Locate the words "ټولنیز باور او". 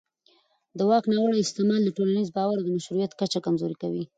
1.97-2.73